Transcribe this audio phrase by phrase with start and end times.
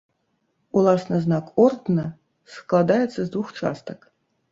[0.79, 2.05] Уласна знак ордэна
[2.55, 3.99] складаецца з двух частак.